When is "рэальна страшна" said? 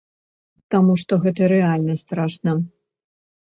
1.53-2.51